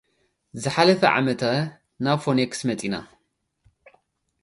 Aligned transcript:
ዝሓለፈ 0.61 1.01
ዓመት፡ 1.19 1.41
ናብ 2.03 2.17
ፎኒክስ 2.23 2.59
መጺእና። 2.67 2.95